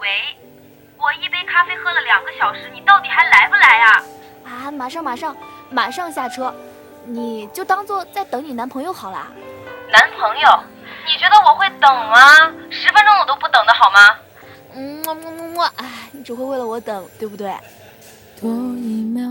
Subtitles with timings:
[0.00, 0.08] 喂，
[0.96, 4.02] 我一杯咖啡喝了两个小时，你到底还来不来呀？
[4.44, 5.36] 啊，马上马上
[5.70, 6.54] 马上下车，
[7.04, 9.26] 你就当做在等你男朋友好啦。
[9.92, 10.48] 男朋友？
[11.06, 12.18] 你觉得我会等吗？
[12.70, 14.18] 十分钟我都不等的好吗？
[14.74, 17.54] 嗯么么么么，哎，你只会为了我等，对不对？
[18.40, 19.28] 多一秒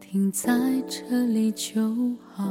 [0.00, 0.48] 停在
[0.88, 1.80] 这里就
[2.34, 2.42] 好。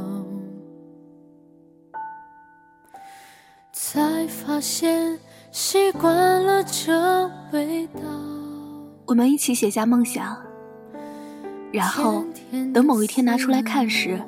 [3.72, 5.18] 才发现
[5.52, 8.00] 习惯了这味道。
[9.04, 10.34] 我们一起写下梦想，
[11.70, 12.24] 然后
[12.72, 14.18] 等某一天拿出来看时，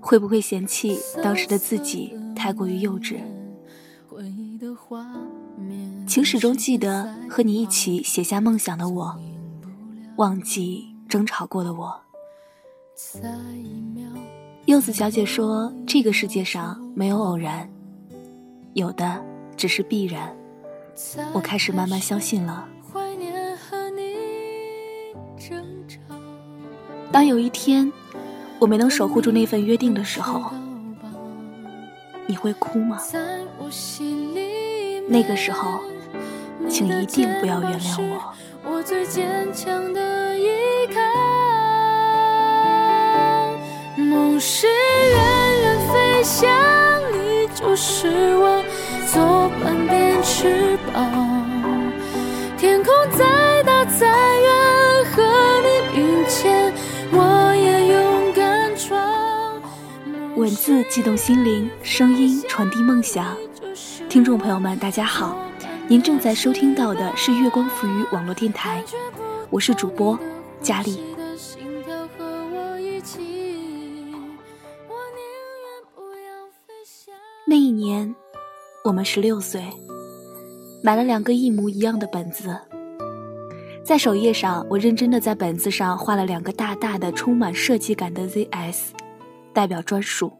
[0.00, 3.18] 会不会嫌弃当时的自己太过于幼稚？
[6.06, 9.14] 请始终记得和你一起写下梦想的我，
[10.16, 12.00] 忘记争吵过的我。
[14.64, 17.68] 柚子小姐说：“这个世界上没有偶然。”
[18.72, 19.22] 有的
[19.54, 20.34] 只是必然，
[21.32, 22.68] 我开始慢慢相信了。
[27.10, 27.92] 当有一天
[28.58, 30.50] 我没能守护住那份约定的时候，
[32.26, 32.98] 你会哭吗？
[35.08, 35.80] 那个时候，
[36.68, 38.32] 请一定不要原谅我。
[43.96, 44.72] 梦是远
[45.62, 46.48] 远飞翔。
[47.54, 48.41] 就失望，左半边
[50.92, 51.50] 翅膀。
[52.58, 54.06] 天空再大再
[54.40, 55.22] 远，和
[55.62, 56.72] 你并肩，
[57.12, 59.60] 我也勇敢闯。
[60.36, 63.36] 文字悸动心灵，声音传递梦想。
[64.08, 65.36] 听众朋友们，大家好，
[65.88, 68.84] 您正在收听到的是月光浮语网络电台，
[69.50, 70.18] 我是主播
[70.60, 71.02] 佳丽。
[77.46, 78.14] 那一年，
[78.84, 79.62] 我们十六岁，
[80.82, 82.58] 买了两个一模一样的本子。
[83.84, 88.88] 在首页上，我认真的在本子上画了两个大大的、充满设计感的 ZS，
[89.52, 90.32] 代表专属。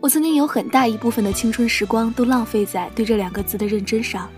[0.00, 4.28] 我曾经有很大一部分的青春时光都浪费在对这两个字的认真上，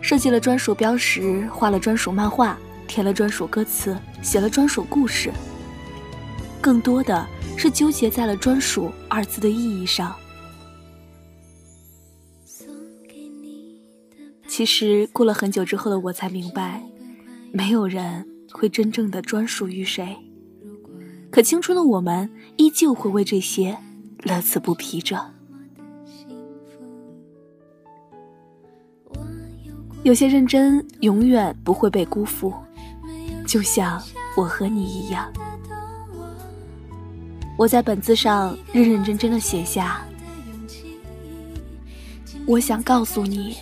[0.00, 5.32] 设计了专属标识，画了专属漫画，填了专属歌词，写了专属故事。
[6.60, 7.26] 更多的。
[7.58, 10.14] 是纠结在了“专属”二字的意义上。
[14.56, 16.82] 其实过了很久之后的我才明白，
[17.52, 20.16] 没有人会真正的专属于谁。
[21.30, 23.76] 可青春的我们依旧会为这些
[24.22, 25.30] 乐此不疲着。
[30.04, 32.50] 有些认真永远不会被辜负，
[33.46, 34.02] 就像
[34.38, 35.30] 我和你一样。
[37.58, 40.00] 我在本子上认认真真的写下，
[42.46, 43.54] 我想告诉你，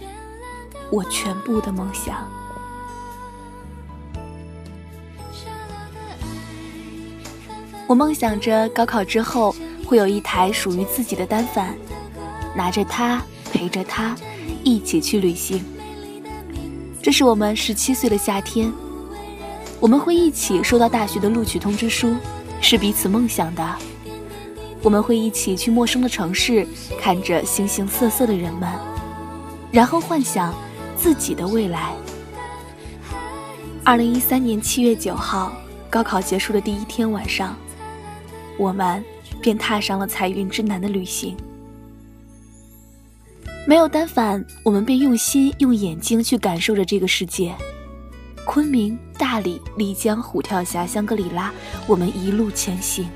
[0.91, 2.28] 我全部的梦想。
[7.87, 9.55] 我梦想着高考之后
[9.87, 11.75] 会有一台属于自己的单反，
[12.56, 13.22] 拿着它
[13.53, 14.17] 陪着他
[14.62, 15.62] 一起去旅行。
[17.03, 18.72] 这是我们十七岁的夏天，
[19.78, 22.16] 我们会一起收到大学的录取通知书。
[22.61, 23.77] 是彼此梦想的，
[24.83, 26.66] 我们会一起去陌生的城市，
[26.99, 28.66] 看着形形色色的人们，
[29.71, 30.55] 然后幻想
[30.97, 31.94] 自己的未来。
[33.84, 35.53] 二零一三年七月九号，
[35.91, 37.55] 高考结束的第一天晚上，
[38.59, 39.04] 我们
[39.43, 41.37] 便踏上了彩云之南的旅行。
[43.66, 47.54] 没有单反，我们便用心用眼睛去感受着这个世界。
[48.47, 51.53] 昆明、大理、丽江、虎跳峡、香格里拉，
[51.87, 53.09] 我们一路前行。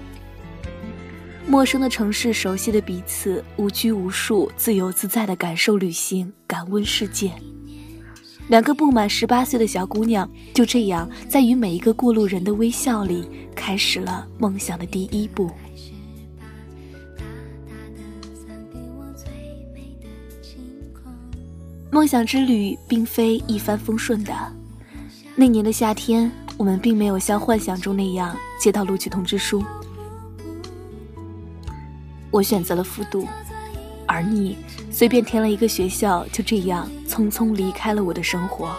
[1.46, 7.32] 陌生的城市，熟悉的彼此，无拘无束，自由自在的感受旅行，感温世界。
[8.48, 15.50] 两个不满十八岁的小姑娘，就这样在与每一个过路人的微笑里，开始了梦想的第一步。
[21.90, 24.32] 梦想之旅并非一帆风顺的。
[25.34, 29.62] 那年的夏天，我们并没有像幻想中那样接到录取通知书。
[32.30, 33.26] 我选择了复读，
[34.08, 34.56] 而你
[34.90, 38.74] 随便填了一个学校，就这样匆匆离开了我的生活。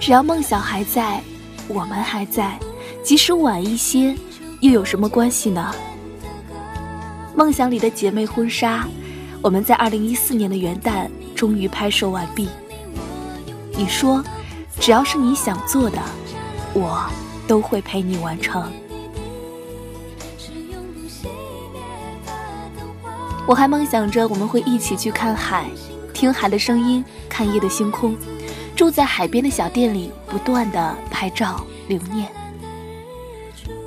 [0.00, 1.20] 只要梦想还在，
[1.68, 2.58] 我们还在，
[3.02, 4.16] 即使晚一些，
[4.60, 5.74] 又有什么关系呢？
[7.36, 8.86] 梦想里的姐妹婚纱，
[9.42, 11.10] 我们在二零一四年的元旦。
[11.34, 12.48] 终于拍摄完毕。
[13.76, 14.24] 你说，
[14.78, 15.98] 只要是你想做的，
[16.72, 17.04] 我
[17.48, 18.72] 都会陪你完成。
[23.46, 25.68] 我还梦想着我们会一起去看海，
[26.14, 28.16] 听海的声音，看夜的星空，
[28.74, 32.26] 住在海边的小店里，不断的拍照留念。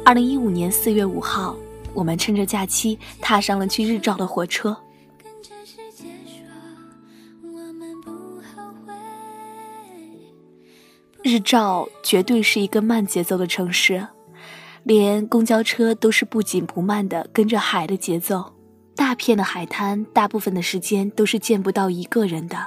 [0.06, 1.56] 二零一五年四月五号，
[1.94, 4.77] 我们趁着假期踏上了去日照的火车。
[11.24, 14.07] 日照绝对是一个慢节奏的城市，
[14.83, 18.54] 连公交车都是不紧不慢的跟着海的节奏。
[18.97, 22.57] 大片的海滩，大部分的时间都是见不到一个人的。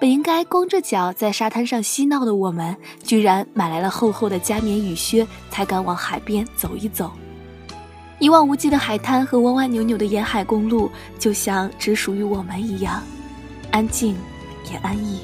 [0.00, 2.74] 本应该光着脚在沙滩上嬉闹的我们，
[3.04, 7.12] 居然买来了厚厚的加棉雨靴，才敢往海边走一走。
[8.18, 13.02] 一望无际的海滩和弯弯扭扭的沿海公路，就像只属于我们一样，
[13.70, 14.16] 安静
[14.72, 15.20] 也安逸。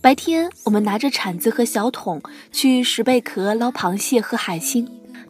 [0.00, 2.20] 白天，我们拿着铲子和小桶
[2.50, 4.84] 去石贝壳捞螃蟹和海星；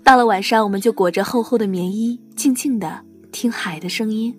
[0.05, 4.35] 到了晚上，我们就裹着厚厚的棉衣，静静的听海的声音。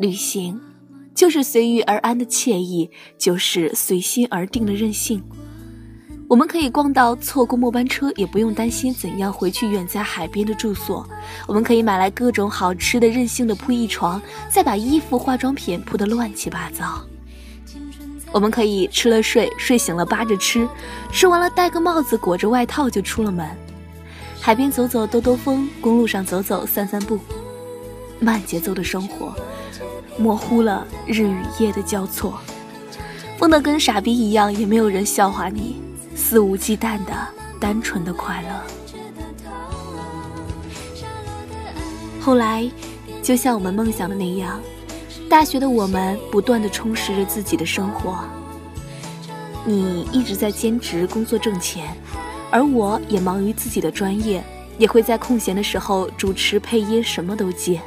[0.00, 0.58] 旅行，
[1.14, 5.22] 就是随遇而安的惬意，就是随心而定的任性。
[6.26, 11.06] 我们可以逛到错过末班车，也不用担心怎样回去远在海边的住所。
[11.46, 17.04] 我们可以买来各种好吃的，任性的铺一床，再把衣服、化妆品铺得乱七八糟。
[18.34, 20.68] 我们可以吃了睡，睡醒了扒着吃，
[21.12, 23.48] 吃完了戴个帽子裹着外套就出了门。
[24.40, 27.16] 海边走走兜兜风，公路上走走散散步，
[28.18, 29.32] 慢节奏的生活，
[30.18, 32.40] 模糊了日与夜的交错。
[33.38, 35.80] 疯得跟傻逼一样，也没有人笑话你，
[36.16, 37.12] 肆无忌惮的
[37.60, 38.48] 单纯的快乐。
[42.20, 42.68] 后来，
[43.22, 44.60] 就像我们梦想的那样。
[45.34, 48.24] 大学的我们不断的充实着自己的生活，
[49.64, 51.92] 你一直在兼职工作挣钱，
[52.52, 54.44] 而我也忙于自己的专业，
[54.78, 57.80] 也会在空闲的时候主持配音，什么都接。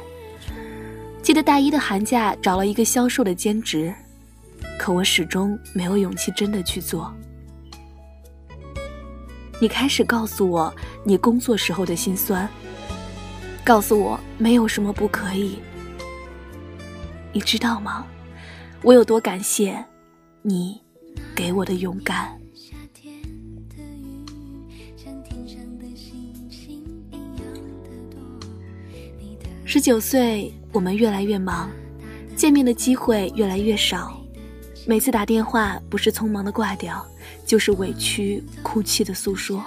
[1.22, 3.94] 记得大一的寒假找了一个销售的兼职，
[4.78, 7.10] 可我始终没有勇气真的去做。
[9.58, 10.70] 你开始告诉我
[11.02, 12.46] 你工作时候的心酸，
[13.64, 15.58] 告诉我没有什么不可以。
[17.32, 18.06] 你知道吗？
[18.82, 19.84] 我有多感谢
[20.42, 20.80] 你
[21.34, 22.38] 给我的勇敢。
[29.64, 31.70] 十九岁，我们越来越忙，
[32.34, 34.18] 见面的机会越来越少。
[34.86, 37.06] 每次打电话，不是匆忙的挂掉，
[37.44, 39.62] 就是委屈哭泣的诉说。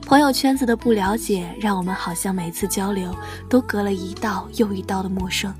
[0.00, 3.14] 朋友圈子的不了解，让我们好像每次交流
[3.50, 5.54] 都隔了一道又一道的陌生。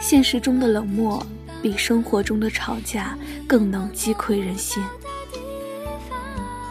[0.00, 1.24] 现实中的冷漠，
[1.60, 3.16] 比生活中的吵架
[3.46, 4.82] 更能击溃人心。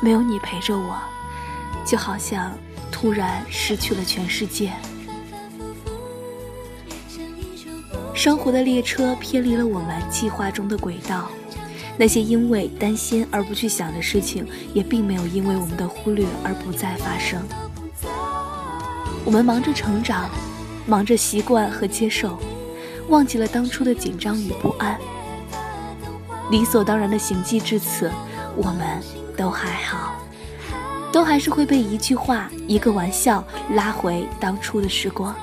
[0.02, 0.98] 没有你陪着我，
[1.86, 2.58] 就好像
[2.92, 4.72] 突然失去了全世界。
[8.14, 11.28] 生活的列车偏离了我们计划中的轨道，
[11.98, 17.40] 那些因为担心而不去想的事情，也并没有因为我们的忽略而不再发生。
[19.26, 20.30] 我们忙着成长，
[20.88, 22.40] 忙着习惯和接受。
[23.10, 25.00] 忘记了当初的紧张与不安，
[26.52, 28.12] 理所当然的行迹至此，
[28.56, 29.02] 我们
[29.36, 30.16] 都还好，
[31.12, 35.34] 都还是会被一句话、一个玩笑拉回当初的时光。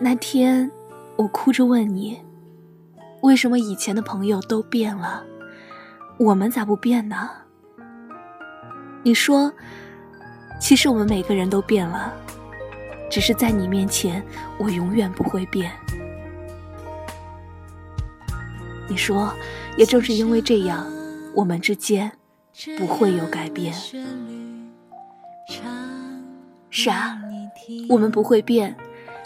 [0.00, 0.68] 那天，
[1.14, 2.20] 我哭着问你。
[3.22, 5.22] 为什么以前的朋友都变了，
[6.18, 7.30] 我们咋不变呢？
[9.04, 9.52] 你说，
[10.60, 12.12] 其实我们每个人都变了，
[13.08, 14.20] 只是在你面前，
[14.58, 15.70] 我永远不会变。
[18.88, 19.32] 你说，
[19.76, 20.84] 也正是因为这样，
[21.32, 22.10] 我们之间
[22.76, 23.72] 不会有改变。
[26.70, 27.16] 是啊，
[27.88, 28.76] 我们不会变，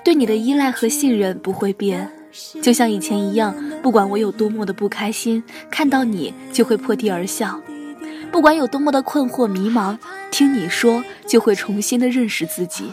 [0.05, 2.13] 对你的依赖和信任不会变。
[2.61, 3.55] 就像以前一样，
[3.87, 7.61] 不管我有多么的不开心，看到你就会破涕而笑；
[8.33, 9.97] 不管有多么的困惑迷茫，
[10.29, 12.91] 听你说就会重新的认识自己。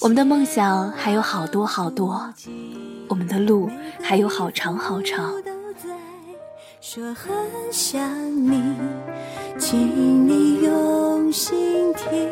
[0.00, 2.32] 我们的梦想还有好多好多，
[3.08, 5.34] 我们的路还有好长好长。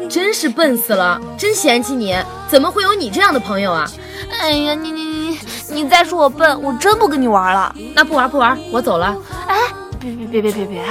[0.09, 2.17] 真是笨死了，真嫌弃你，
[2.49, 3.87] 怎么会有你这样的朋友啊？
[4.41, 5.06] 哎呀，你你
[5.77, 7.77] 你你再说我笨，我真不跟你玩了。
[7.95, 9.15] 那不玩不玩，我走了。
[9.47, 9.59] 哎，
[10.01, 10.83] 别别别别别别，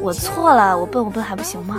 [0.00, 1.74] 我错了，我笨我笨还不行吗？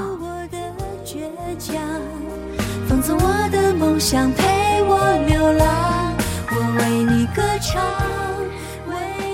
[3.01, 6.13] 纵我的梦想，陪我流浪，
[6.51, 7.81] 我为你歌唱。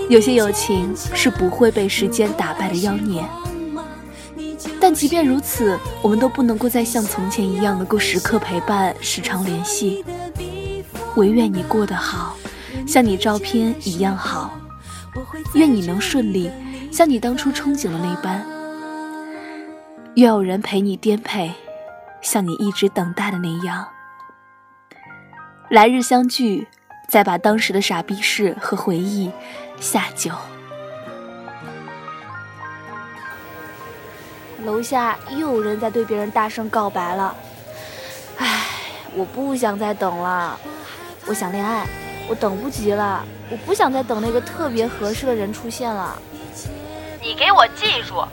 [0.07, 3.23] 有些友情是不会被时间打败的妖孽，
[4.79, 10.05] 但即便如此，我们都不能够再像从前一样能够时刻陪伴、时常联系。
[11.15, 12.35] 唯愿你过得好，
[12.89, 14.49] 像你照片一样好。
[15.53, 16.51] 愿你能顺利，
[16.91, 18.43] 像你当初憧憬的那般。
[20.15, 21.53] 愿有人陪你颠沛，
[22.19, 23.87] 像你一直等待的那样。
[25.69, 26.67] 来日相聚，
[27.07, 29.31] 再把当时的傻逼事和回忆
[29.79, 30.31] 下酒。
[34.63, 37.35] 楼下又有人在对别人大声告白了。
[38.37, 38.65] 唉，
[39.13, 40.59] 我不想再等了，
[41.27, 41.87] 我想恋爱，
[42.29, 46.15] 我等不及了，我不想再等那个特别合适的人出现了。
[47.19, 48.23] 你给我记住，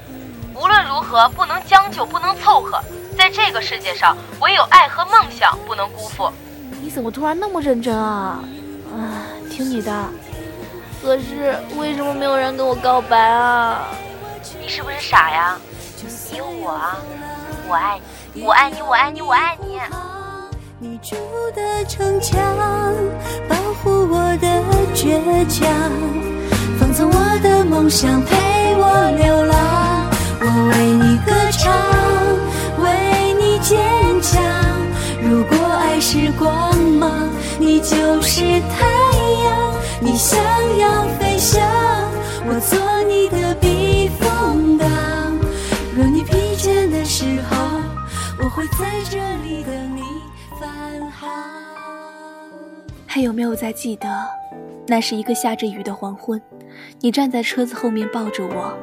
[0.55, 2.79] 无论如何不能将就，不能凑合，
[3.17, 6.31] 在这个世界上，唯有爱和梦想不能辜负。
[6.83, 8.39] 你怎么突然那么认真啊？
[8.95, 10.05] 啊，听你的。
[11.03, 13.87] 可是为什么没有人跟我告白啊？
[14.61, 15.59] 你是不是傻呀？
[16.31, 16.99] 你有我啊！
[17.67, 17.99] 我爱
[18.35, 19.81] 你，我爱你，我爱你，我爱你。
[20.79, 21.17] 你筑
[21.55, 22.39] 的城墙，
[23.49, 24.47] 保护我的
[24.95, 25.17] 倔
[25.49, 25.67] 强，
[26.79, 28.37] 放纵我的梦想，陪
[28.77, 30.07] 我流浪。
[30.39, 31.73] 我为你歌唱，
[32.85, 33.81] 为你坚
[34.21, 34.43] 强。
[35.23, 37.27] 如果爱是光芒，
[37.59, 38.85] 你就是太
[39.45, 39.75] 阳。
[39.99, 40.39] 你想
[40.79, 41.59] 要飞翔，
[42.47, 42.79] 我做
[43.09, 43.55] 你的
[53.17, 54.29] 还有没有在记得，
[54.87, 56.39] 那是一个下着雨的黄昏，
[57.01, 58.79] 你站在车子后面抱着我，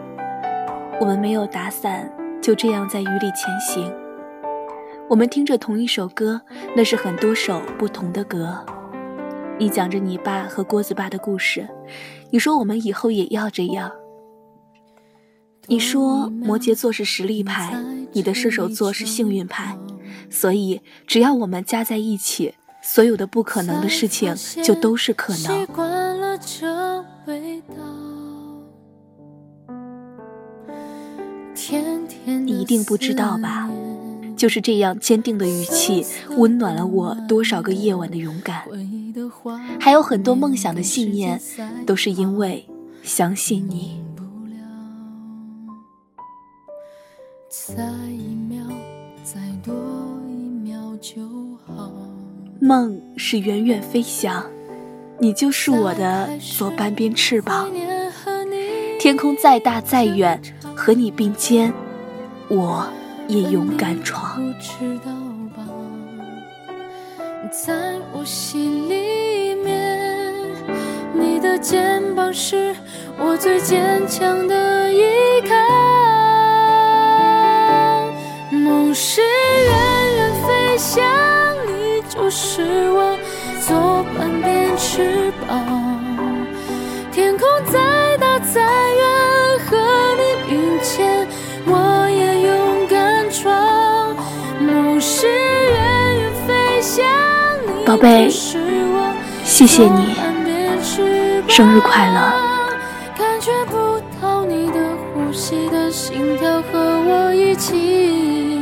[1.00, 2.12] 我们没有打伞，
[2.42, 3.94] 就这样在雨里前行。
[5.08, 6.42] 我们听着同一首歌，
[6.75, 8.66] 那是很多首不同的歌。
[9.60, 11.70] 你讲着你爸和郭子爸的故事，
[12.32, 13.92] 你说我们以后也要这样。
[15.68, 17.72] 你说摩羯座是实力派，
[18.13, 19.78] 你的射手座是幸运派，
[20.32, 25.66] 所以只要我们加在一起，所有的不可能的事情就都是可能。
[32.46, 33.70] 你一定不知道吧？
[34.36, 36.06] 就是这样坚定的语气，
[36.38, 38.63] 温暖了我多少个夜晚的勇敢。
[39.80, 41.40] 还有很多梦想的信念，
[41.86, 42.68] 都是因为
[43.02, 44.04] 相信你。
[52.65, 54.41] 梦是远远飞翔，
[55.20, 57.70] 你就是我的左半边翅膀。
[58.98, 60.41] 天空再大再远，
[60.74, 61.74] 和你并肩，
[62.48, 62.88] 我
[63.27, 64.41] 也勇敢闯。
[67.51, 70.24] 在我心里面，
[71.13, 72.74] 你的肩膀是
[73.20, 75.01] 我最坚强的依
[75.41, 75.53] 靠。
[78.58, 79.20] 梦是
[87.12, 89.04] 天空再大再远，
[89.66, 89.78] 和
[90.18, 91.28] 你并肩，
[91.66, 94.16] 我也勇敢闯。
[94.60, 97.06] 梦是远远飞翔。
[97.86, 98.30] 宝贝，
[99.44, 100.16] 谢谢你，
[101.48, 102.34] 生日快乐！
[103.18, 104.80] 感觉不到你的
[105.14, 108.53] 呼吸的心跳和我一起，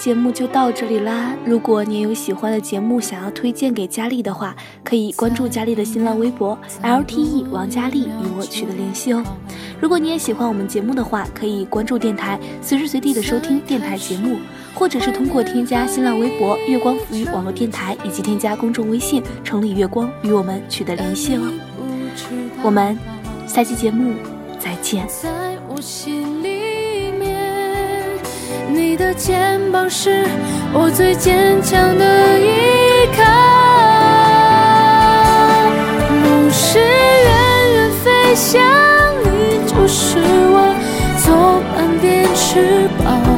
[0.00, 1.36] 节目就到这里啦。
[1.44, 9.22] 如果你有喜欢的节目想要推荐给佳丽的话，可以关注佳丽的新浪微博 LTE 王佳丽与我取得联系哦。
[9.78, 14.38] 如果你也喜欢我们节目的话，可以关注电台，随时随地的收听电台节目，
[14.74, 21.42] 或者是通过添加新浪微博月光浮语网络电台，以及添加公众微信城里月光与我们取得联系哦。
[22.62, 22.98] 我们
[23.46, 24.14] 下期节目
[24.58, 25.06] 再见。
[28.90, 30.26] 你的肩膀是
[30.72, 33.22] 我最坚强的依靠。
[36.24, 38.60] 梦是远远飞翔，
[39.22, 40.74] 你就是我
[41.22, 43.29] 左半边翅膀。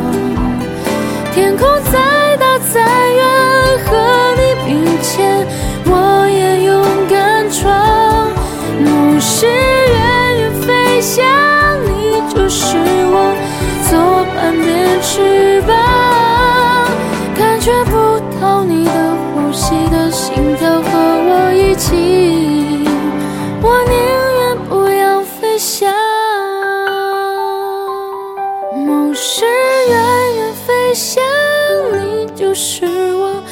[32.65, 33.43] 是我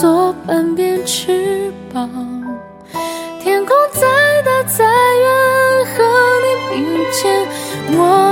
[0.00, 2.08] 左半边翅膀
[3.42, 4.06] 天空再
[4.42, 6.04] 大再远和
[6.44, 7.48] 你并肩
[7.98, 8.29] 我